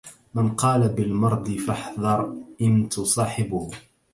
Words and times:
من 0.33 0.49
قال 0.51 0.89
بالمرد 0.89 1.51
فاحذر 1.57 2.35
إن 2.61 2.89
تصاحبه 2.89 3.71